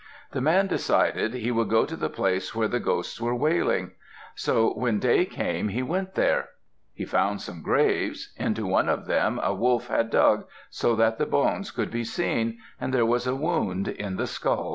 The 0.31 0.41
man 0.41 0.65
decided 0.65 1.35
he 1.35 1.51
would 1.51 1.69
go 1.69 1.85
to 1.85 1.95
the 1.95 2.09
place 2.09 2.55
where 2.55 2.67
the 2.67 2.79
ghosts 2.79 3.21
were 3.21 3.35
wailing. 3.35 3.91
So 4.33 4.71
when 4.73 4.97
day 4.97 5.25
came, 5.25 5.67
he 5.67 5.83
went 5.83 6.15
there. 6.15 6.49
He 6.95 7.05
found 7.05 7.39
some 7.39 7.61
graves. 7.61 8.33
Into 8.35 8.65
one 8.65 8.89
of 8.89 9.05
them 9.05 9.39
a 9.43 9.53
wolf 9.53 9.89
had 9.89 10.09
dug, 10.09 10.47
so 10.71 10.95
that 10.95 11.19
the 11.19 11.27
bones 11.27 11.69
could 11.69 11.91
be 11.91 12.03
seen; 12.03 12.57
and 12.79 12.91
there 12.91 13.05
was 13.05 13.27
a 13.27 13.35
wound 13.35 13.89
in 13.89 14.15
the 14.15 14.25
skull. 14.25 14.69